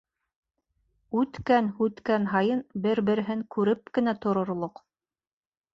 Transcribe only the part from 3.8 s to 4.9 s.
кенә торорлоҡ.